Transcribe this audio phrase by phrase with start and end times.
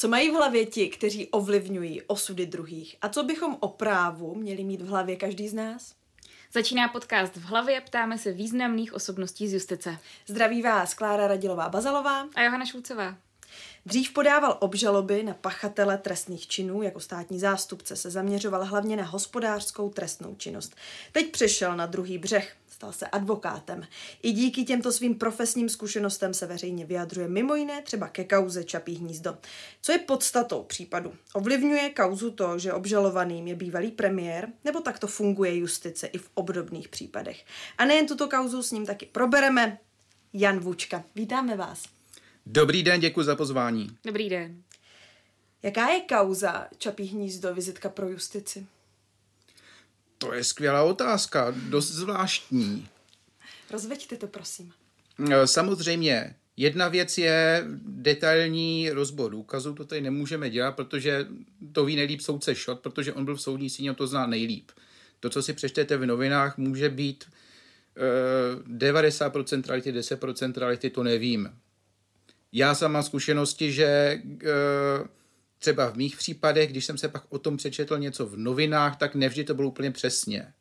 [0.00, 2.96] Co mají v hlavě ti, kteří ovlivňují osudy druhých?
[3.02, 5.94] A co bychom o právu měli mít v hlavě každý z nás?
[6.52, 9.98] Začíná podcast v hlavě, ptáme se významných osobností z justice.
[10.26, 13.16] Zdraví vás Klára Radilová Bazalová a Johana Šulcová.
[13.86, 19.90] Dřív podával obžaloby na pachatele trestných činů, jako státní zástupce se zaměřoval hlavně na hospodářskou
[19.90, 20.76] trestnou činnost.
[21.12, 23.86] Teď přešel na druhý břeh, stal se advokátem.
[24.22, 28.94] I díky těmto svým profesním zkušenostem se veřejně vyjadřuje mimo jiné třeba ke kauze Čapí
[28.94, 29.38] hnízdo.
[29.82, 31.14] Co je podstatou případu?
[31.34, 36.30] Ovlivňuje kauzu to, že obžalovaným je bývalý premiér, nebo tak to funguje justice i v
[36.34, 37.44] obdobných případech?
[37.78, 39.78] A nejen tuto kauzu s ním taky probereme.
[40.32, 41.82] Jan Vůčka, vítáme vás.
[42.46, 43.88] Dobrý den, děkuji za pozvání.
[44.04, 44.62] Dobrý den.
[45.62, 48.66] Jaká je kauza Čapí hnízdo, vizitka pro justici?
[50.18, 52.88] To je skvělá otázka, dost zvláštní.
[53.70, 54.72] Rozveďte to, prosím.
[55.30, 61.26] E, samozřejmě, jedna věc je detailní rozbor důkazů, to tady nemůžeme dělat, protože
[61.72, 64.70] to ví nejlíp soudce Šot, protože on byl v soudní síně, to zná nejlíp.
[65.20, 67.24] To, co si přečtete v novinách, může být
[68.64, 71.50] uh, 90% reality, 10% reality, to nevím.
[72.52, 75.08] Já mám zkušenosti, že uh,
[75.58, 79.14] třeba v mých případech, když jsem se pak o tom přečetl něco v novinách, tak
[79.14, 80.52] nevždy to bylo úplně přesně.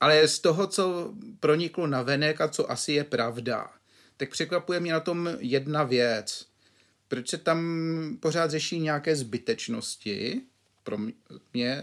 [0.00, 3.70] Ale z toho, co proniklo na venek a co asi je pravda,
[4.16, 6.46] tak překvapuje mě na tom jedna věc.
[7.08, 10.42] Proč se tam pořád řeší nějaké zbytečnosti,
[10.84, 10.98] pro
[11.52, 11.82] mě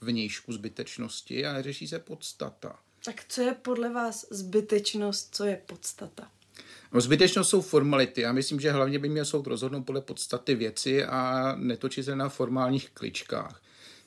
[0.00, 2.78] vnějšku zbytečnosti a neřeší se podstata.
[3.04, 6.30] Tak co je podle vás zbytečnost, co je podstata?
[6.92, 8.20] No zbytečnost jsou formality.
[8.20, 12.28] Já myslím, že hlavně by měl soud rozhodnout podle podstaty věci a netočit se na
[12.28, 13.62] formálních kličkách.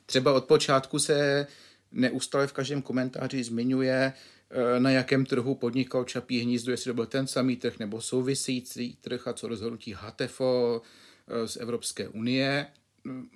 [0.06, 1.48] Třeba od počátku se
[1.92, 4.14] neustále v každém komentáři zmiňuje,
[4.50, 8.98] eh, na jakém trhu podnikal Čapí hnízdo, jestli to byl ten samý trh nebo související
[9.02, 10.82] trh a co rozhodnutí HATEFO
[11.28, 12.68] eh, z Evropské unie.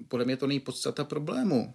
[0.08, 1.74] Podle mě to není podstata problému.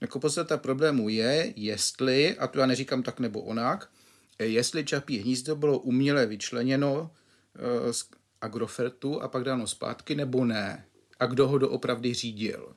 [0.00, 3.90] Jako podstata problému je, jestli, a to já neříkám tak nebo onak,
[4.38, 7.10] jestli Čapí hnízdo bylo uměle vyčleněno
[7.54, 8.08] eh, z
[8.40, 10.86] Agrofertu a pak dáno zpátky, nebo ne.
[11.18, 12.74] A kdo ho doopravdy řídil.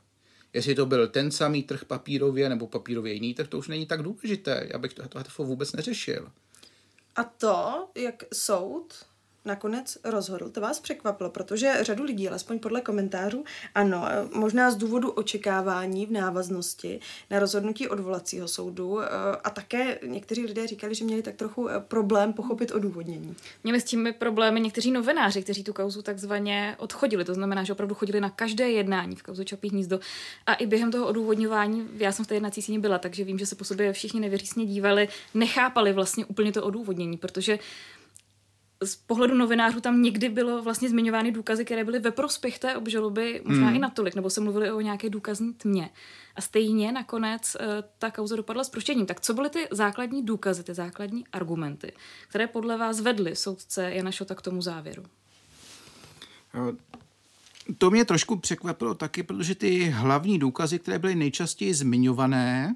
[0.54, 4.04] Jestli to byl ten samý trh papírově nebo papírově jiný trh, to už není tak
[4.04, 4.68] důležité.
[4.72, 6.32] Já bych to, to, to vůbec neřešil.
[7.16, 8.94] A to, jak soud
[9.46, 10.50] nakonec rozhodl.
[10.50, 13.44] To vás překvapilo, protože řadu lidí, alespoň podle komentářů,
[13.76, 19.08] ano, možná z důvodu očekávání v návaznosti na rozhodnutí odvolacího soudu eh,
[19.44, 23.36] a také někteří lidé říkali, že měli tak trochu eh, problém pochopit odůvodnění.
[23.64, 27.26] Měli s tím problémy někteří novináři, kteří tu kauzu takzvaně odchodili.
[27.26, 30.00] To znamená, že opravdu chodili na každé jednání v kauzu Čapí hnízdo.
[30.46, 33.46] A i během toho odůvodňování, já jsem v té jednací síni byla, takže vím, že
[33.46, 37.60] se po sobě všichni nevěřícně dívali, nechápali vlastně úplně to odůvodnění, protože
[38.84, 43.42] z pohledu novinářů tam někdy bylo vlastně zmiňovány důkazy, které byly ve prospěch té obžaloby,
[43.46, 43.76] možná hmm.
[43.76, 45.90] i natolik, nebo se mluvili o nějaké důkazní tmě.
[46.36, 47.62] A stejně nakonec uh,
[48.00, 49.06] ta kauza dopadla s proštěním.
[49.06, 51.94] Tak co byly ty základní důkazy, ty základní argumenty,
[52.28, 55.04] které podle vás vedly soudce Jana Šota k tomu závěru?
[57.78, 62.76] To mě trošku překvapilo taky, protože ty hlavní důkazy, které byly nejčastěji zmiňované,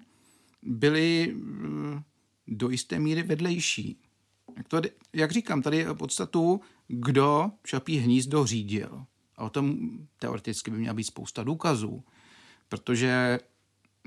[0.61, 2.03] byly eh,
[2.47, 4.02] do jisté míry vedlejší.
[4.57, 4.81] Jak, to,
[5.13, 9.05] jak říkám, tady je podstatu, kdo Čapí hnízdo řídil.
[9.37, 9.89] A o tom
[10.19, 12.03] teoreticky by měla být spousta důkazů,
[12.69, 13.39] protože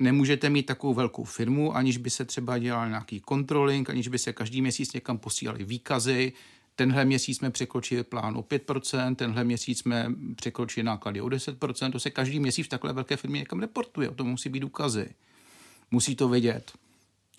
[0.00, 4.32] nemůžete mít takovou velkou firmu, aniž by se třeba dělal nějaký controlling, aniž by se
[4.32, 6.32] každý měsíc někam posílali výkazy.
[6.74, 11.92] Tenhle měsíc jsme překročili plán o 5%, tenhle měsíc jsme překročili náklady o 10%.
[11.92, 15.14] To se každý měsíc v takové velké firmě někam reportuje, o tom musí být důkazy.
[15.90, 16.72] Musí to vědět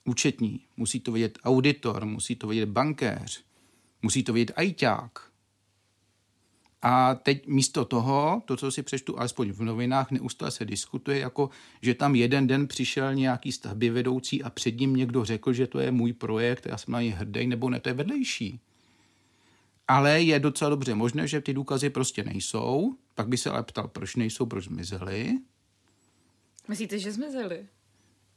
[0.08, 3.44] účetní, musí to vědět auditor, musí to vědět bankéř,
[4.02, 5.20] musí to vědět ajťák.
[6.82, 11.50] A teď místo toho, to, co si přečtu alespoň v novinách, neustále se diskutuje, jako
[11.82, 15.80] že tam jeden den přišel nějaký stavby vedoucí a před ním někdo řekl, že to
[15.80, 18.60] je můj projekt, já jsem na něj hrdý, nebo ne, to je vedlejší.
[19.88, 23.88] Ale je docela dobře možné, že ty důkazy prostě nejsou, pak by se ale ptal,
[23.88, 25.40] proč nejsou, proč zmizely.
[26.68, 27.68] Myslíte, že zmizely?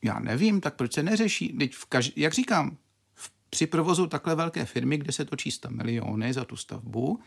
[0.02, 1.49] Já nevím, tak proč se neřeší?
[1.49, 2.12] Teď v kaž...
[2.17, 2.76] Jak říkám,
[3.14, 7.20] v, při provozu takhle velké firmy, kde se točí 100 miliony za tu stavbu,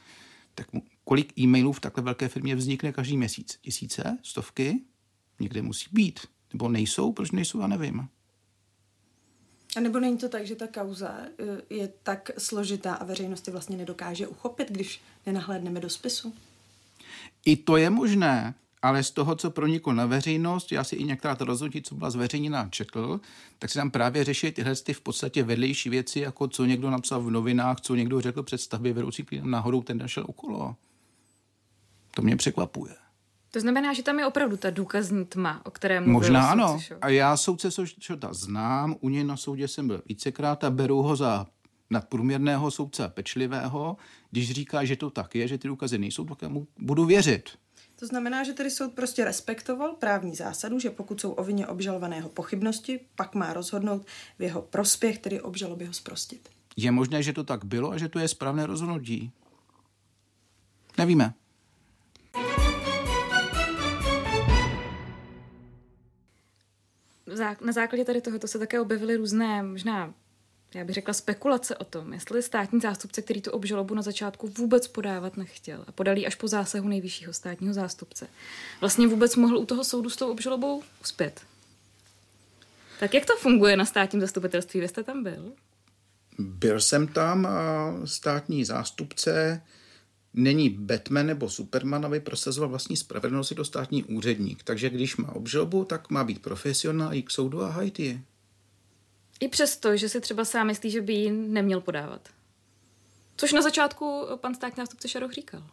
[0.56, 0.68] tak
[1.04, 3.58] kolik e-mailů v takhle velké firmě vznikne každý měsíc?
[3.62, 4.18] Tisíce?
[4.24, 4.82] Stovky?
[5.40, 6.20] Někde musí být.
[6.54, 7.12] Nebo nejsou?
[7.12, 7.60] Proč nejsou?
[7.60, 8.08] Já nevím.
[9.78, 13.78] A nebo není to tak, že ta kauza eh, je tak složitá a veřejnosti vlastně
[13.78, 16.34] nedokáže uchopit, když nenahlédneme do spisu?
[17.46, 21.36] I to je možné ale z toho, co proniklo na veřejnost, já si i některá
[21.36, 23.20] ta rozhodnutí, co byla zveřejněna, četl,
[23.60, 27.22] tak se tam právě řeší tyhle ty v podstatě vedlejší věci, jako co někdo napsal
[27.22, 30.76] v novinách, co někdo řekl před stavbě vedoucí klidem nahoru, ten našel okolo.
[32.16, 32.96] To mě překvapuje.
[33.52, 36.80] To znamená, že tam je opravdu ta důkazní tma, o které mluvil Možná ano.
[37.02, 37.70] A já soudce
[38.00, 41.48] Šota znám, u něj na soudě jsem byl vícekrát a beru ho za
[41.90, 43.98] nadprůměrného soudce pečlivého.
[44.32, 47.50] Když říká, že to tak je, že ty důkazy nejsou, tak já mu budu věřit.
[48.04, 52.30] To znamená, že tedy soud prostě respektoval právní zásadu, že pokud jsou o vině obžalovaného
[52.30, 54.06] pochybnosti, pak má rozhodnout
[54.40, 56.50] v jeho prospěch, tedy obžaloby ho zprostit.
[56.78, 59.32] Je možné, že to tak bylo a že to je správné rozhodnutí.
[60.98, 61.34] Nevíme.
[67.66, 70.14] Na základě tady tohoto se také objevily různé, možná,
[70.76, 74.88] já bych řekla, spekulace o tom, jestli státní zástupce, který tu obžalobu na začátku vůbec
[74.88, 78.28] podávat nechtěl a podal ji až po zásahu nejvyššího státního zástupce,
[78.82, 81.42] vlastně vůbec mohl u toho soudu s tou obžalobou uspět.
[83.00, 84.80] Tak jak to funguje na státním zastupitelství?
[84.80, 85.52] Vy jste tam byl?
[86.40, 89.62] Byl jsem tam a státní zástupce
[90.34, 94.64] není Batman nebo Superman, aby prosazoval vlastní spravedlnost, to státní úředník.
[94.64, 98.22] Takže když má obžalobu, tak má být profesionál, jít k soudu a hajit ji.
[99.40, 102.30] I přesto, že si třeba sám myslí, že by ji neměl podávat.
[103.38, 105.64] Což na začátku pan státní zástupce Šaroch říkal.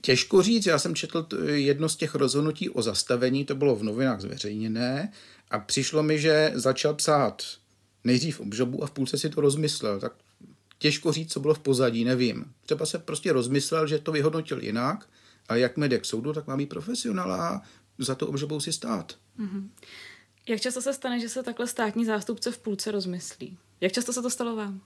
[0.00, 4.20] Těžko říct, já jsem četl jedno z těch rozhodnutí o zastavení, to bylo v novinách
[4.20, 5.12] zveřejněné
[5.50, 7.42] a přišlo mi, že začal psát
[8.04, 10.00] nejdřív obžobu a v půlce si to rozmyslel.
[10.00, 10.12] Tak
[10.78, 12.52] těžko říct, co bylo v pozadí, nevím.
[12.66, 15.08] Třeba se prostě rozmyslel, že to vyhodnotil jinak,
[15.48, 17.62] a jak jde k soudu, tak má být profesionál a
[17.98, 19.18] za to obžobou si stát.
[20.50, 23.58] Jak často se stane, že se takhle státní zástupce v půlce rozmyslí?
[23.80, 24.80] Jak často se to stalo vám?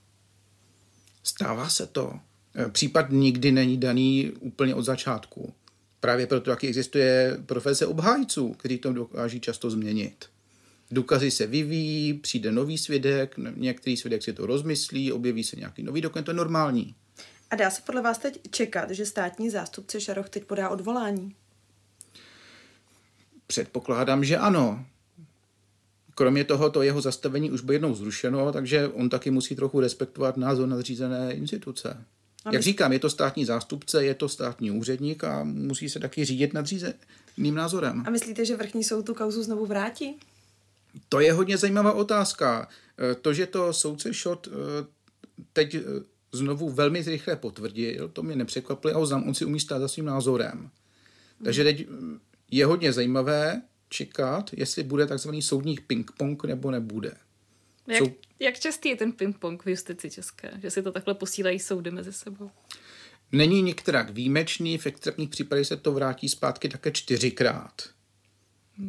[1.23, 2.19] Stává se to.
[2.55, 5.53] E, Případ nikdy není daný úplně od začátku.
[5.99, 10.25] Právě proto, jak existuje profese obhájců, kteří to dokáží často změnit.
[10.91, 16.01] Důkazy se vyvíjí, přijde nový svědek, některý svědek si to rozmyslí, objeví se nějaký nový
[16.01, 16.95] dokument, to je normální.
[17.51, 21.35] A dá se podle vás teď čekat, že státní zástupce Šaroch teď podá odvolání?
[23.47, 24.85] Předpokládám, že ano.
[26.15, 30.37] Kromě toho, to jeho zastavení už bylo jednou zrušeno, takže on taky musí trochu respektovat
[30.37, 32.05] názor nadřízené instituce.
[32.51, 36.53] Jak říkám, je to státní zástupce, je to státní úředník a musí se taky řídit
[36.53, 38.03] nadřízeným názorem.
[38.07, 40.19] A myslíte, že vrchní soud tu kauzu znovu vrátí?
[41.09, 42.67] To je hodně zajímavá otázka.
[43.11, 44.51] E, To, že to soudce Šot e,
[45.53, 45.81] teď e,
[46.31, 50.69] znovu velmi rychle potvrdil, to mě nepřekvapilo, znám, on si umí stát za svým názorem.
[51.43, 52.19] Takže teď mm,
[52.51, 53.61] je hodně zajímavé
[53.95, 57.13] čekat, jestli bude takzvaný soudní ping-pong nebo nebude.
[57.87, 60.51] Jak, Jsou- jak častý je ten ping-pong v justici české?
[60.61, 62.51] Že si to takhle posílají soudy mezi sebou?
[63.31, 67.89] Není některak výjimečný, v extrémních případech se to vrátí zpátky také čtyřikrát.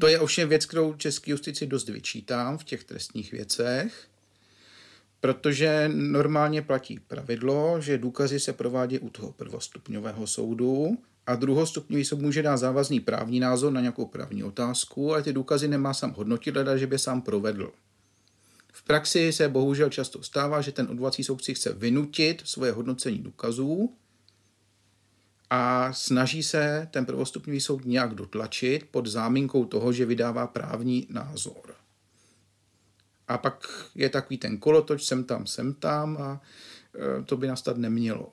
[0.00, 4.09] To je ovšem věc, kterou český justici dost vyčítám v těch trestních věcech,
[5.20, 12.20] protože normálně platí pravidlo, že důkazy se provádí u toho prvostupňového soudu a druhostupňový soud
[12.20, 16.56] může dát závazný právní názor na nějakou právní otázku, ale ty důkazy nemá sám hodnotit,
[16.56, 17.73] leda, že by sám provedl.
[18.73, 23.93] V praxi se bohužel často stává, že ten odvolací soudci chce vynutit svoje hodnocení důkazů
[25.50, 31.75] a snaží se ten prvostupňový soud nějak dotlačit pod záminkou toho, že vydává právní názor.
[33.28, 36.40] A pak je takový ten kolotoč sem tam, sem tam a
[37.20, 38.32] e, to by nastat nemělo.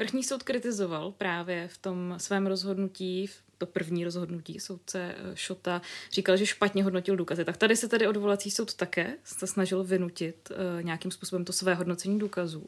[0.00, 5.82] Vrchní soud kritizoval právě v tom svém rozhodnutí, v to první rozhodnutí soudce eh, Šota,
[6.12, 7.44] říkal, že špatně hodnotil důkazy.
[7.44, 11.74] Tak tady se tedy odvolací soud také se snažil vynutit uh, nějakým způsobem to své
[11.74, 12.66] hodnocení důkazů.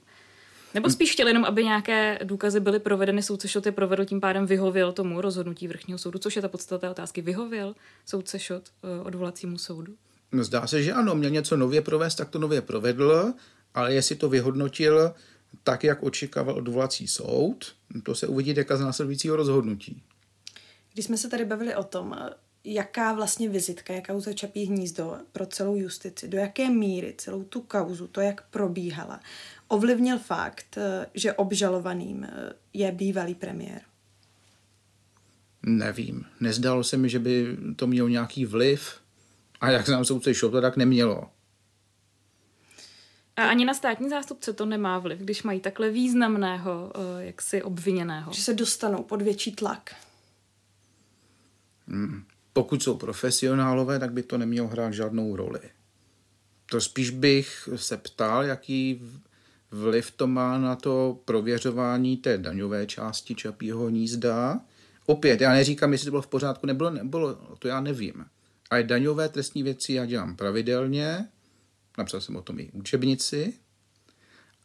[0.75, 4.47] Nebo spíš chtěl jenom, aby nějaké důkazy byly provedeny, soudce Šot je provedl, tím pádem
[4.47, 7.23] vyhověl tomu rozhodnutí vrchního soudu, což je ta podstata otázky.
[7.23, 7.75] Vyhověl
[8.07, 9.95] soudce Šot uh, odvolacímu soudu?
[10.33, 13.33] No, Zdá se, že ano, měl něco nově provést, tak to nově provedl,
[13.75, 15.14] ale jestli to vyhodnotil
[15.62, 20.02] tak, jak očekával odvolací soud, to se uvidí deka z následujícího rozhodnutí.
[20.92, 22.16] Když jsme se tady bavili o tom,
[22.64, 27.61] jaká vlastně vizitka je kauza Čapí hnízdo pro celou justici, do jaké míry celou tu
[27.61, 29.21] kauzu, to, jak probíhala,
[29.68, 30.78] ovlivnil fakt,
[31.14, 32.26] že obžalovaným
[32.73, 33.80] je bývalý premiér.
[35.62, 36.25] Nevím.
[36.40, 38.94] Nezdálo se mi, že by to mělo nějaký vliv.
[39.61, 41.30] A jak znám soudce Šopta, tak nemělo.
[43.37, 48.33] A ani na státní zástupce to nemá vliv, když mají takhle významného, uh, jaksi obviněného.
[48.33, 49.95] Že se dostanou pod větší tlak.
[52.53, 55.61] Pokud jsou profesionálové, tak by to nemělo hrát žádnou roli.
[56.67, 59.01] To spíš bych se ptal, jaký
[59.71, 64.61] vliv to má na to prověřování té daňové části Čapího hnízda.
[65.07, 68.27] Opět, já neříkám, jestli to bylo v pořádku, nebylo, nebylo, to já nevím.
[68.71, 71.29] Ale daňové trestní věci já dělám pravidelně,
[71.99, 73.54] napsal jsem o tom i učebnici,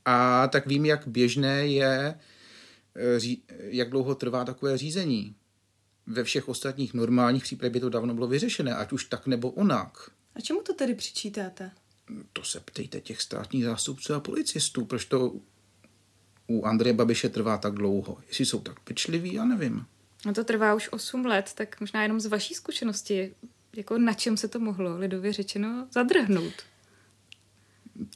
[0.06, 2.20] a tak vím, jak běžné je
[3.18, 5.36] ří, jak dlouho trvá takové řízení.
[6.08, 10.12] Ve všech ostatních normálních případech by to dávno bylo vyřešené, ať už tak nebo onak.
[10.36, 11.72] A čemu to tedy přičítáte?
[12.34, 15.34] To se ptejte těch státních zástupců a policistů, proč to
[16.48, 18.18] u Andreje Babiše trvá tak dlouho.
[18.28, 19.86] Jestli jsou tak pečliví, já nevím.
[20.26, 23.36] No to trvá už 8 let, tak možná jenom z vaší zkušenosti,
[23.76, 26.54] jako na čem se to mohlo, lidově řečeno, zadrhnout?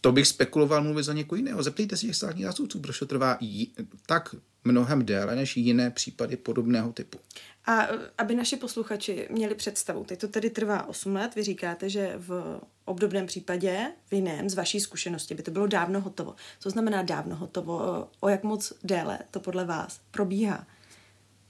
[0.02, 1.64] To bych spekuloval mluvit za někoho jiného.
[1.64, 3.68] Zeptejte si těch státních zástupců, proč to trvá j-
[4.06, 7.18] tak mnohem déle než jiné případy podobného typu.
[7.66, 12.14] A aby naši posluchači měli představu, teď to tedy trvá 8 let, vy říkáte, že
[12.18, 16.36] v obdobném případě, v jiném, z vaší zkušenosti, by to bylo dávno hotovo.
[16.60, 18.08] Co znamená dávno hotovo?
[18.20, 20.68] O jak moc déle to podle vás probíhá?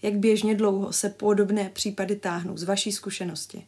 [0.01, 3.65] Jak běžně dlouho se podobné případy táhnou z vaší zkušenosti?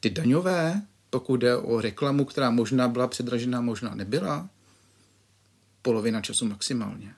[0.00, 0.82] Ty daňové,
[1.12, 4.48] pokud jde o reklamu, která možná byla předražená, možná nebyla,
[5.82, 7.14] polovina času maximálně.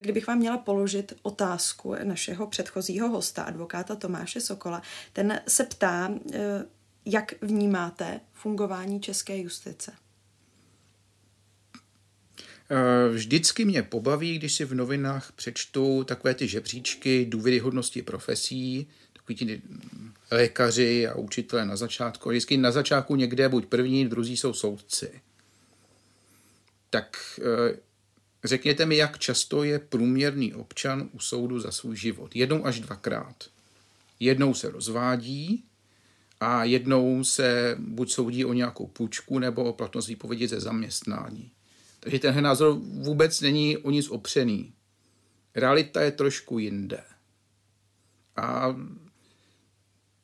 [0.00, 4.82] Kdybych vám měla položit otázku našeho předchozího hosta, advokáta Tomáše Sokola,
[5.12, 6.64] ten se ptá, eh,
[7.04, 9.92] jak vnímáte fungování české justice?
[12.70, 19.36] Eh, vždycky mě pobaví, když si v novinách přečtu takové ty žebříčky důvěryhodnosti profesí, takový
[19.36, 19.62] ti
[20.30, 22.28] lékaři a učitelé na začátku.
[22.28, 25.20] Vždycky na začátku někde buď první, druzí jsou soudci.
[26.90, 27.76] Tak eh,
[28.44, 32.36] řekněte mi, jak často je průměrný občan u soudu za svůj život.
[32.36, 33.44] Jednou až dvakrát.
[34.20, 35.64] Jednou se rozvádí
[36.40, 41.50] a jednou se buď soudí o nějakou půjčku nebo o platnost výpovědi ze zaměstnání.
[42.04, 44.74] Takže tenhle názor vůbec není o nic opřený.
[45.54, 47.04] Realita je trošku jinde.
[48.36, 48.76] A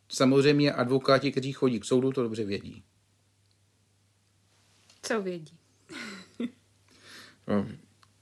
[0.09, 2.85] samozřejmě advokáti, kteří chodí k soudu, to dobře vědí.
[5.03, 5.59] Co vědí?
[7.49, 7.69] No,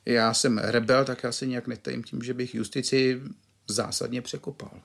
[0.06, 3.22] já jsem rebel, tak já se nějak netajím tím, že bych justici
[3.68, 4.82] zásadně překopal.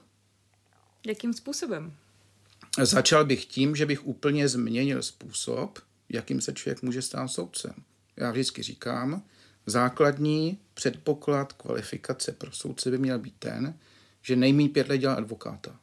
[1.06, 1.96] Jakým způsobem?
[2.82, 5.78] Začal bych tím, že bych úplně změnil způsob,
[6.08, 7.74] jakým se člověk může stát soudcem.
[8.16, 9.22] Já vždycky říkám,
[9.66, 13.78] základní předpoklad kvalifikace pro soudce by měl být ten,
[14.22, 15.80] že nejmí pět let dělá advokáta.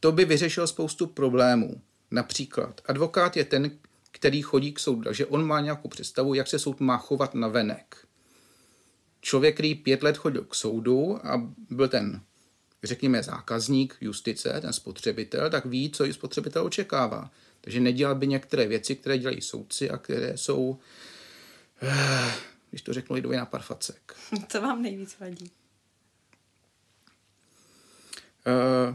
[0.00, 1.80] To by vyřešilo spoustu problémů.
[2.10, 3.70] Například advokát je ten,
[4.12, 7.48] který chodí k soudu, takže on má nějakou představu, jak se soud má chovat na
[7.48, 8.06] venek.
[9.20, 12.20] Člověk, který pět let chodil k soudu a byl ten,
[12.84, 17.30] řekněme, zákazník justice, ten spotřebitel, tak ví, co i spotřebitel očekává.
[17.60, 20.78] Takže nedělal by některé věci, které dělají soudci a které jsou,
[21.82, 22.32] eh,
[22.70, 24.14] když to řeknu lidově, na parfacek.
[24.48, 25.50] Co vám nejvíc vadí?
[28.46, 28.94] Uh,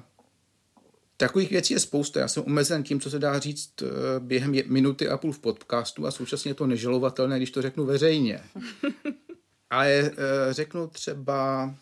[1.21, 2.19] Takových věcí je spousta.
[2.19, 3.73] Já jsem omezen tím, co se dá říct
[4.19, 8.43] během minuty a půl v podcastu a současně je to nežalovatelné, když to řeknu veřejně.
[9.69, 10.11] Ale
[10.51, 11.73] řeknu třeba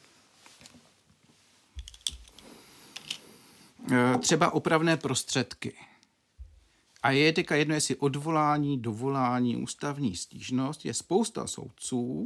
[4.20, 5.74] třeba opravné prostředky.
[7.04, 12.24] A je teďka jedno, jestli odvolání, dovolání, ústavní stížnost, je spousta soudců,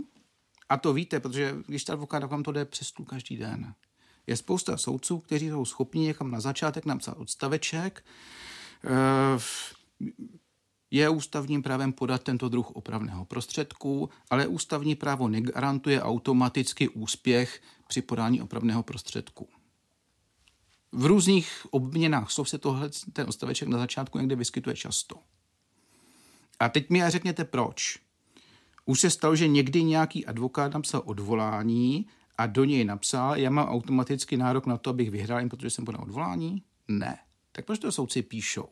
[0.69, 3.73] a to víte, protože když ta advokát, vám to jde přes stůl každý den.
[4.27, 8.05] Je spousta soudců, kteří jsou schopni někam na začátek napsat odstaveček.
[10.91, 18.01] Je ústavním právem podat tento druh opravného prostředku, ale ústavní právo negarantuje automaticky úspěch při
[18.01, 19.47] podání opravného prostředku.
[20.93, 25.15] V různých obměnách slov se tohle, ten odstaveček na začátku někde vyskytuje často.
[26.59, 27.99] A teď mi řekněte proč.
[28.85, 32.07] Už se stalo, že někdy nějaký advokát napsal odvolání
[32.37, 35.85] a do něj napsal, já mám automaticky nárok na to, abych vyhrál, jen protože jsem
[35.85, 36.63] podal odvolání?
[36.87, 37.17] Ne.
[37.51, 38.69] Tak proč to soudci píšou?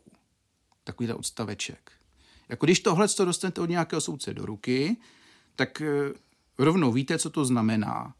[0.83, 1.91] Takovýhle odstaveček.
[2.49, 4.97] Jako když tohle to dostanete od nějakého soudce do ruky,
[5.55, 5.81] tak
[6.57, 8.15] rovnou víte, co to znamená.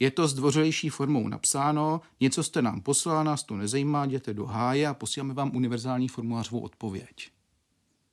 [0.00, 4.86] Je to zdvořilejší formou napsáno, něco jste nám poslal, nás to nezajímá, jděte do háje
[4.86, 7.30] a posíláme vám univerzální formulářovou odpověď.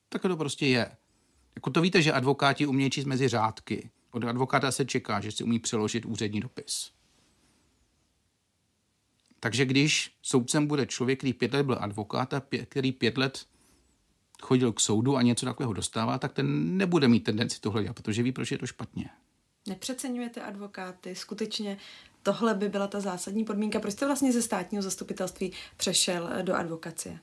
[0.09, 0.91] Tak to prostě je.
[1.55, 3.89] Jako to víte, že advokáti umějí číst mezi řádky.
[4.11, 6.91] Od advokáta se čeká, že si umí přeložit úřední dopis.
[9.39, 13.45] Takže když soudcem bude člověk, který pět let byl advokát a pět, který pět let
[14.41, 18.23] chodil k soudu a něco takového dostává, tak ten nebude mít tendenci tohle dělat, protože
[18.23, 19.09] ví, proč je to špatně.
[19.67, 21.15] Nepřeceňujete advokáty?
[21.15, 21.77] Skutečně
[22.23, 23.79] tohle by byla ta zásadní podmínka.
[23.79, 27.19] Proč jste vlastně ze státního zastupitelství přešel do advokacie?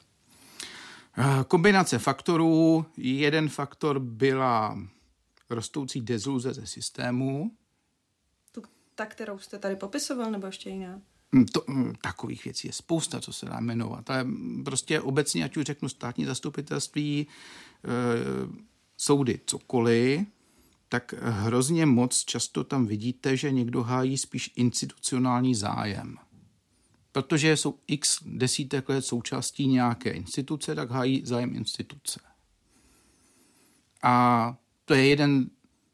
[1.49, 2.87] Kombinace faktorů.
[2.97, 4.79] Jeden faktor byla
[5.51, 7.51] rostoucí deziluze ze systému.
[8.53, 8.63] Tu,
[8.95, 11.01] ta, kterou jste tady popisoval, nebo ještě jiná?
[11.53, 11.65] To,
[12.03, 14.11] takových věcí je spousta, co se dá jmenovat.
[14.11, 14.27] Ale
[14.65, 17.27] prostě obecně, ať už řeknu státní zastupitelství,
[18.97, 20.21] soudy cokoliv,
[20.89, 26.17] tak hrozně moc často tam vidíte, že někdo hájí spíš institucionální zájem.
[27.13, 32.21] Protože jsou x desítek let součástí nějaké instituce, tak hájí zájem instituce.
[34.03, 35.51] A to je jeden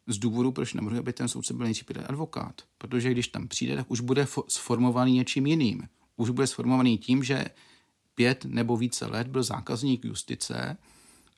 [0.07, 2.63] z důvodů, proč navrhuji, aby ten soudce byl nejdřív advokát.
[2.79, 5.89] Protože když tam přijde, tak už bude sformovaný něčím jiným.
[6.17, 7.45] Už bude sformovaný tím, že
[8.15, 10.77] pět nebo více let byl zákazník justice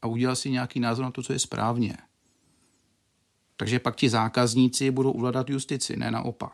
[0.03, 1.97] a udělal si nějaký názor na to, co je správně.
[3.63, 6.53] Takže pak ti zákazníci budou uvládat justici, ne naopak.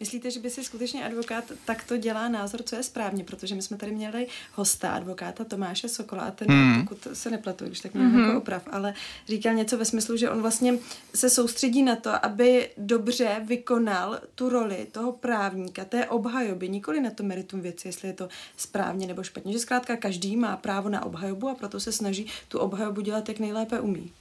[0.00, 3.24] Myslíte, že by si skutečně advokát takto dělá názor, co je správně?
[3.24, 6.86] Protože my jsme tady měli hosta, advokáta Tomáše Sokola, a ten, hmm.
[6.86, 8.20] pokud se nepletu, když tak mě hmm.
[8.20, 8.94] jako oprav, ale
[9.28, 10.78] říkal něco ve smyslu, že on vlastně
[11.14, 17.10] se soustředí na to, aby dobře vykonal tu roli toho právníka, té obhajoby, nikoli na
[17.10, 19.52] to meritum věci, jestli je to správně nebo špatně.
[19.52, 23.38] Že zkrátka každý má právo na obhajobu a proto se snaží tu obhajobu dělat, jak
[23.38, 24.12] nejlépe umí.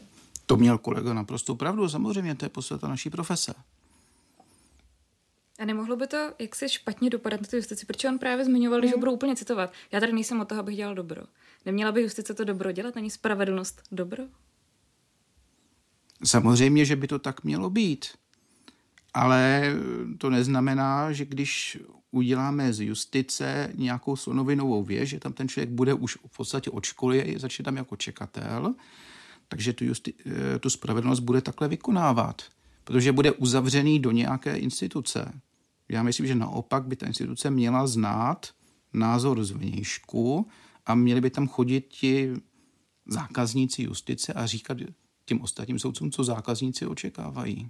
[0.50, 3.53] To měl kolega naprosto pravdu, samozřejmě, to je podstata naší profese.
[5.60, 8.82] A nemohlo by to jak se špatně dopadat na tu justici, protože on právě zmiňoval,
[8.82, 8.91] mm.
[8.91, 9.74] ho budu úplně citovat.
[9.91, 11.22] Já tady nejsem o toho, abych dělal dobro.
[11.65, 14.24] Neměla by justice to dobro dělat, ani spravedlnost dobro?
[16.24, 18.06] Samozřejmě, že by to tak mělo být.
[19.13, 19.74] Ale
[20.18, 21.77] to neznamená, že když
[22.12, 26.86] uděláme z justice nějakou slonovinovou věž, že tam ten člověk bude už v podstatě od
[26.86, 28.75] školy, začne tam jako čekatel,
[29.50, 32.41] takže tu, justi- eh, tu spravedlnost bude takhle vykonávat,
[32.84, 35.41] protože bude uzavřený do nějaké instituce.
[35.89, 38.50] Já myslím, že naopak by ta instituce měla znát
[38.94, 40.48] názor zvnějšku
[40.86, 42.34] a měli by tam chodit ti
[43.08, 44.77] zákazníci justice a říkat
[45.25, 47.70] těm ostatním soudcům, co zákazníci očekávají.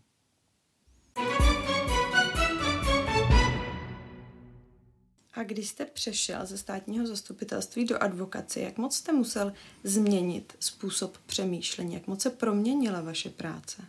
[5.40, 9.54] A když jste přešel ze státního zastupitelství do advokace, jak moc jste musel
[9.84, 11.94] změnit způsob přemýšlení?
[11.94, 13.86] Jak moc se proměnila vaše práce?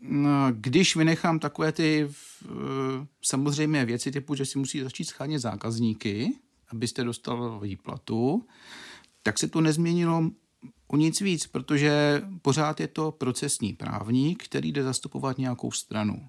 [0.00, 2.10] No, když vynechám takové ty
[3.22, 6.32] samozřejmé věci typu, že si musí začít schánět zákazníky,
[6.68, 8.46] abyste dostal výplatu,
[9.22, 10.30] tak se to nezměnilo
[10.86, 16.28] o nic víc, protože pořád je to procesní právník, který jde zastupovat nějakou stranu.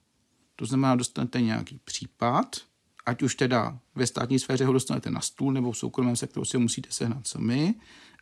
[0.55, 2.70] To znamená, dostanete nějaký případ,
[3.05, 6.57] ať už teda ve státní sféře ho dostanete na stůl, nebo v soukromém sektoru si
[6.57, 7.75] musíte sehnat sami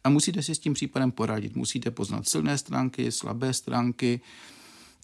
[0.04, 1.56] a musíte si s tím případem poradit.
[1.56, 4.22] Musíte poznat silné stránky, slabé stránky.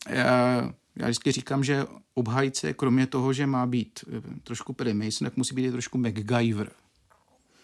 [0.10, 5.26] Já, já vždycky říkám, že obhajce, kromě toho, že má být eh, trošku Perry Mason,
[5.26, 6.72] tak musí být i trošku MacGyver.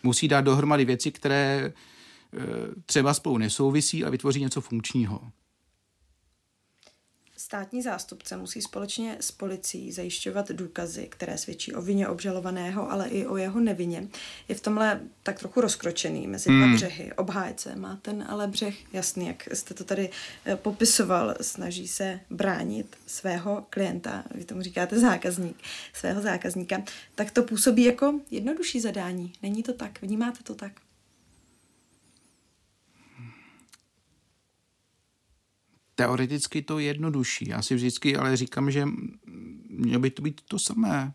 [0.03, 2.39] Musí dát dohromady věci, které eh,
[2.85, 5.31] třeba spolu nesouvisí a vytvoří něco funkčního.
[7.51, 13.25] Státní zástupce musí společně s policií zajišťovat důkazy, které svědčí o vině obžalovaného, ale i
[13.25, 14.07] o jeho nevině.
[14.47, 16.75] Je v tomhle tak trochu rozkročený mezi dva hmm.
[16.75, 17.13] břehy.
[17.13, 20.09] Obhájce má ten ale břeh jasný, jak jste to tady
[20.45, 21.35] eh, popisoval.
[21.41, 25.57] Snaží se bránit svého klienta, vy tomu říkáte zákazník,
[25.93, 26.83] svého zákazníka.
[27.15, 29.33] Tak to působí jako jednodušší zadání.
[29.43, 30.01] Není to tak?
[30.01, 30.71] Vnímáte to tak?
[35.95, 37.49] Teoreticky to jednodušší.
[37.49, 38.87] Já si vždycky ale říkám, že
[39.69, 41.13] mělo by to být to samé.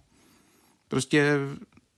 [0.88, 1.38] Prostě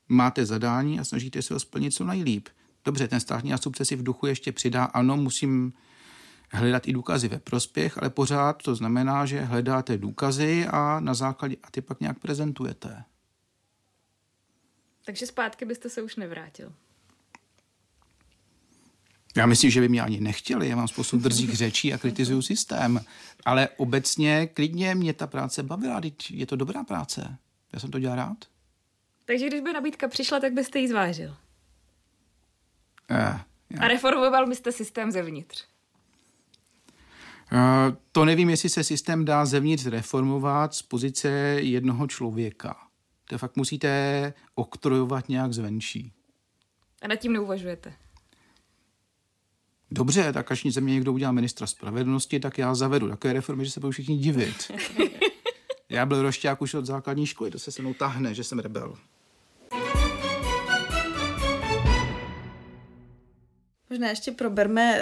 [0.09, 2.49] máte zadání a snažíte se ho splnit co nejlíp.
[2.85, 5.73] Dobře, ten státní nástupce si v duchu ještě přidá, ano, musím
[6.51, 11.57] hledat i důkazy ve prospěch, ale pořád to znamená, že hledáte důkazy a na základě
[11.63, 13.05] a ty pak nějak prezentujete.
[15.05, 16.73] Takže zpátky byste se už nevrátil.
[19.37, 20.69] Já myslím, že by mě ani nechtěli.
[20.69, 23.01] Já mám spoustu drzích řečí a kritizuju systém.
[23.45, 26.01] Ale obecně klidně mě ta práce bavila.
[26.31, 27.39] Je to dobrá práce.
[27.73, 28.39] Já jsem to dělal rád.
[29.25, 31.37] Takže když by nabídka přišla, tak byste ji zvážil.
[33.11, 33.41] Eh,
[33.81, 35.65] a reformoval byste systém zevnitř.
[37.53, 42.77] Uh, to nevím, jestli se systém dá zevnitř reformovat z pozice jednoho člověka.
[43.25, 46.13] To fakt musíte oktrojovat nějak zvenčí.
[47.03, 47.95] A nad tím neuvažujete?
[49.91, 53.71] Dobře, tak až ze mě někdo udělá ministra spravedlnosti, tak já zavedu takové reformy, že
[53.71, 54.73] se budou všichni divit.
[55.89, 58.95] já byl rošťák už od základní školy, to se se mnou tahne, že jsem rebel.
[63.91, 65.01] Možná ještě proberme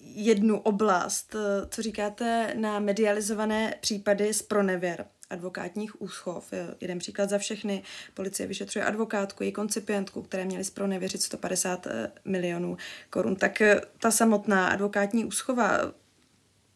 [0.00, 1.36] jednu oblast,
[1.68, 6.52] co říkáte na medializované případy z pronevěr advokátních úschov.
[6.80, 7.82] Jeden příklad za všechny.
[8.14, 11.86] Policie vyšetřuje advokátku, její koncipientku, které měly z nevěřit 150
[12.24, 12.76] milionů
[13.10, 13.36] korun.
[13.36, 15.78] Tak eh, ta samotná advokátní úschova,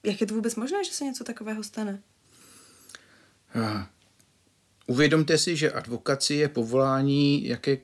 [0.02, 2.02] jak je to vůbec možné, že se něco takového stane?
[4.86, 7.78] Uvědomte si, že advokaci je povolání, jaké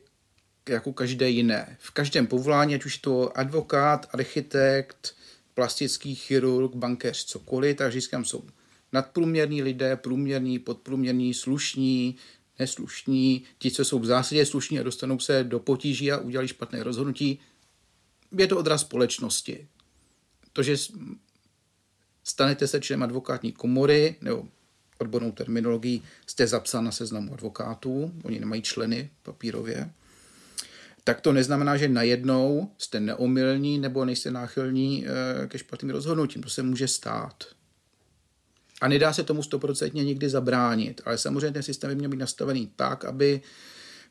[0.69, 1.77] jako každé jiné.
[1.81, 5.17] V každém povolání, ať už to advokát, architekt,
[5.55, 8.45] plastický chirurg, bankéř, cokoliv, tak říkám, jsou
[8.92, 12.16] nadprůměrní lidé, průměrní, podprůměrní, slušní,
[12.59, 16.83] neslušní, ti, co jsou v zásadě slušní a dostanou se do potíží a udělali špatné
[16.83, 17.40] rozhodnutí,
[18.38, 19.68] je to odraz společnosti.
[20.52, 20.76] To, že
[22.24, 24.48] stanete se členem advokátní komory, nebo
[24.98, 29.90] odbornou terminologií, jste zapsán na seznamu advokátů, oni nemají členy papírově,
[31.05, 36.42] tak to neznamená, že najednou jste neomylní nebo nejste náchylní eh, ke špatným rozhodnutím.
[36.42, 37.44] To se může stát.
[38.83, 42.73] A nedá se tomu stoprocentně nikdy zabránit, ale samozřejmě ten systém by měl být nastavený
[42.77, 43.40] tak, aby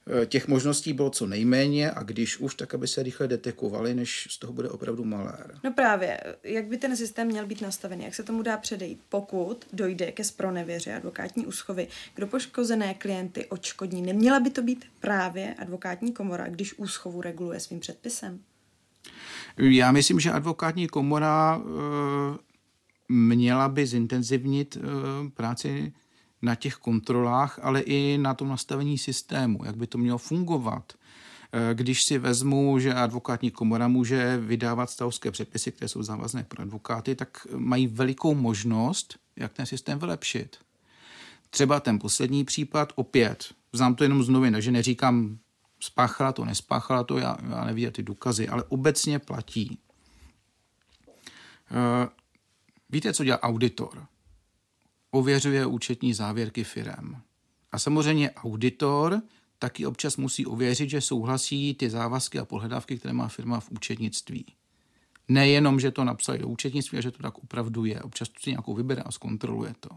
[0.07, 4.27] Eh, těch možností bylo co nejméně a když už, tak aby se rychle detekovaly, než
[4.29, 5.59] z toho bude opravdu malér.
[5.63, 9.65] No právě, jak by ten systém měl být nastavený, jak se tomu dá předejít, pokud
[9.73, 14.01] dojde ke spronevěře advokátní úschovy, kdo poškozené klienty odškodní.
[14.01, 18.39] Neměla by to být právě advokátní komora, když úschovu reguluje svým předpisem?
[19.57, 22.50] Já myslím, že advokátní komora e,
[23.11, 24.79] měla by zintenzivnit e,
[25.29, 25.93] práci
[26.41, 30.93] na těch kontrolách, ale i na tom nastavení systému, jak by to mělo fungovat.
[31.53, 36.61] Eh, když si vezmu, že advokátní komora může vydávat stavovské předpisy, které jsou závazné pro
[36.61, 40.57] advokáty, tak mají velikou možnost, jak ten systém vylepšit.
[41.49, 45.37] Třeba ten poslední případ, opět, znám to jenom z novin, takže neříkám
[45.79, 49.77] spáchala to, nespáchala to, já, já nevím ty důkazy, ale obecně platí.
[52.91, 54.07] Víte, co dělá auditor?
[55.11, 57.21] ověřuje účetní závěrky firem.
[57.71, 59.21] A samozřejmě auditor
[59.59, 64.45] taky občas musí ověřit, že souhlasí ty závazky a pohledávky, které má firma v účetnictví.
[65.27, 68.01] Nejenom, že to napsali do účetnictví, ale že to tak opravdu je.
[68.01, 69.89] Občas si nějakou vybere a zkontroluje to.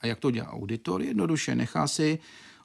[0.00, 1.02] A jak to dělá auditor?
[1.02, 2.18] Jednoduše nechá si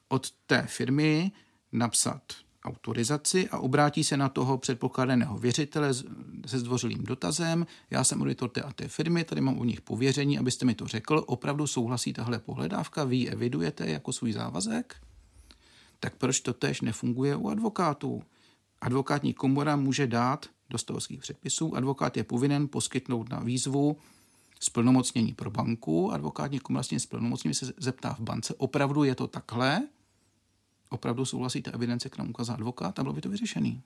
[0.08, 1.32] od té firmy
[1.72, 2.22] napsat
[2.64, 5.94] autorizaci a obrátí se na toho předpokládaného věřitele
[6.46, 7.68] se zdvořilým dotazem.
[7.90, 10.88] Já jsem auditor té a té firmy, tady mám u nich pověření, abyste mi to
[10.88, 11.24] řekl.
[11.28, 14.96] Opravdu souhlasí tahle pohledávka, vy ji evidujete jako svůj závazek?
[16.00, 18.24] Tak proč to tež nefunguje u advokátů?
[18.82, 21.76] Advokátní komora může dát do stavovských předpisů.
[21.76, 23.98] Advokát je povinen poskytnout na výzvu
[24.60, 26.12] splnomocnění pro banku.
[26.12, 29.82] Advokátní komora s tím splnomocněním se zeptá v bance, opravdu je to takhle?
[30.92, 33.82] opravdu souhlasí ta evidence, kterou ukázal advokát a bylo by to vyřešený.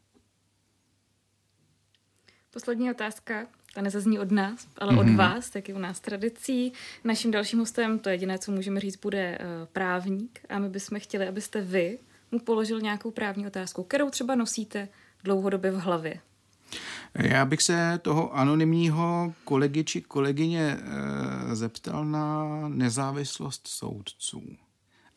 [2.55, 4.99] Poslední otázka, ta nezazní od nás, ale mm-hmm.
[4.99, 5.17] od mhm.
[5.17, 6.73] vás, tak je u nás tradicí.
[7.03, 11.27] Naším dalším hostem, to jediné, co můžeme říct, bude uh, právník a my bychom chtěli,
[11.27, 11.99] abyste vy
[12.31, 14.87] mu položil nějakou právní otázku, kterou třeba nosíte
[15.23, 16.19] dlouhodobě v hlavě.
[17.15, 20.77] Já bych se toho anonymního kolegy či kolegyně
[21.51, 24.43] e, zeptal na nezávislost soudců.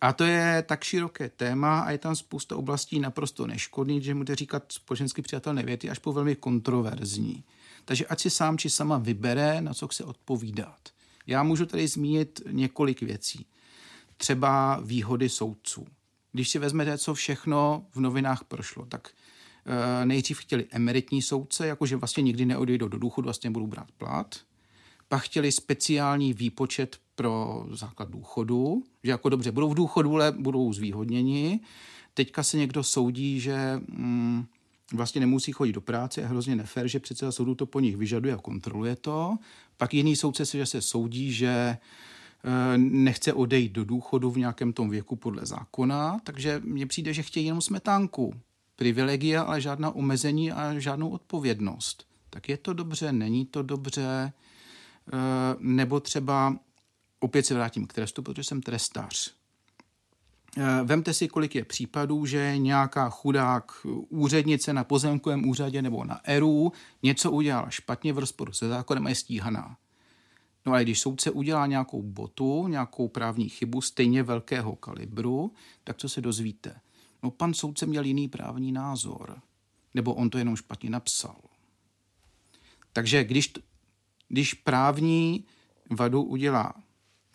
[0.01, 4.35] A to je tak široké téma a je tam spousta oblastí naprosto neškodný, že může
[4.35, 7.45] říkat společensky přijatelné věty až po velmi kontroverzní.
[7.85, 10.79] Takže ať si sám či sama vybere, na co chce odpovídat.
[11.27, 13.47] Já můžu tady zmínit několik věcí.
[14.17, 15.87] Třeba výhody soudců.
[16.33, 19.11] Když si vezmete, co všechno v novinách prošlo, tak
[19.67, 24.41] e, nejdřív chtěli emeritní soudce, jakože vlastně nikdy neodejdou do důchodu, vlastně budou brát plat.
[25.09, 30.73] Pak chtěli speciální výpočet pro základ důchodu, že jako dobře, budou v důchodu, ale budou
[30.73, 31.61] zvýhodněni.
[32.15, 34.47] Teďka se někdo soudí, že mm,
[34.93, 38.35] vlastně nemusí chodit do práce, je hrozně nefér, že předseda soudu to po nich vyžaduje
[38.35, 39.37] a kontroluje to.
[39.77, 41.79] Pak jiný soudce se, že se soudí, že e,
[42.79, 47.47] nechce odejít do důchodu v nějakém tom věku podle zákona, takže mně přijde, že chtějí
[47.47, 48.35] jenom smetánku.
[48.77, 52.07] Privilegia, ale žádná omezení a žádnou odpovědnost.
[52.31, 54.33] Tak je to dobře, není to dobře, e,
[55.59, 56.57] nebo třeba
[57.21, 59.35] opět se vrátím k trestu, protože jsem trestář.
[60.57, 63.73] Eh, vemte si, kolik je případů, že nějaká chudák
[64.09, 69.09] úřednice na pozemkovém úřadě nebo na ERU něco udělala špatně v rozporu se zákonem a
[69.09, 69.77] je stíhaná.
[70.67, 75.53] No ale když soudce udělá nějakou botu, nějakou právní chybu stejně velkého kalibru,
[75.85, 76.81] tak co se dozvíte?
[77.23, 79.41] No pan soudce měl jiný právní názor.
[79.95, 81.37] Nebo on to jenom špatně napsal.
[82.93, 83.53] Takže když,
[84.29, 85.45] když právní
[85.91, 86.75] vadu udělá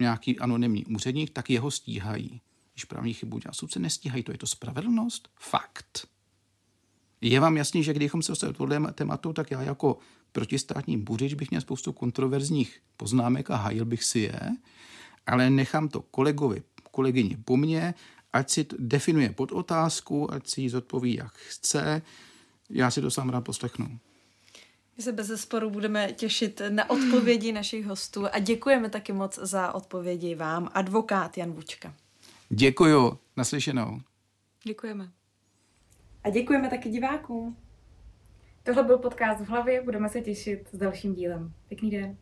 [0.04, 2.42] nějaký anonymní úředník, tak jeho stíhají.
[2.74, 4.24] Když právní chybu dělá soudce, nestíhají.
[4.24, 5.30] To je to spravedlnost?
[5.40, 6.08] Fakt.
[7.22, 9.98] Je vám jasný, že kdybychom se dostali tohle tématu, tak já jako
[10.32, 14.40] protistátní buřič bych měl spoustu kontroverzních poznámek a hajil bych si je,
[15.28, 17.94] ale nechám to kolegovi, kolegyni po mně,
[18.34, 22.02] ať si definuje pod otázku, ať si ji zodpoví, jak chce.
[22.70, 24.00] Já si to sám rád poslechnu.
[24.98, 29.74] My se bez zesporu budeme těšit na odpovědi našich hostů a děkujeme taky moc za
[29.74, 31.94] odpovědi vám, advokát Jan Vučka.
[32.50, 34.00] Děkuju, naslyšenou.
[34.64, 35.12] Děkujeme.
[36.24, 37.58] A děkujeme taky divákům.
[38.64, 41.54] Tohle byl podcast v hlavě, budeme se těšit s dalším dílem.
[41.68, 42.18] Pěkný den.